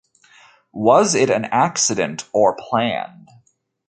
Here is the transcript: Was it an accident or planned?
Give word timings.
Was 0.73 1.13
it 1.13 1.29
an 1.29 1.45
accident 1.45 2.27
or 2.33 2.55
planned? 2.57 3.29